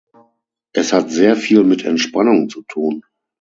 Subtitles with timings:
[0.73, 3.03] Es hat sehr viel mit Entspannung zu tun.